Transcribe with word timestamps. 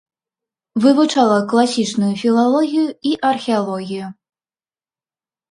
Вывучала 0.85 1.37
класічную 1.51 2.09
філалогію 2.23 2.87
і 3.11 3.13
археалогію. 3.33 4.07